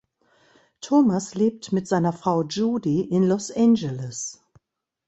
[0.79, 4.41] Thomas lebt mit seiner Frau Judy in Los Angeles.